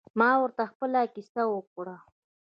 ما 0.19 0.29
ورته 0.41 0.63
خپله 0.71 1.01
کیسه 1.13 1.43
وکړه. 1.53 1.97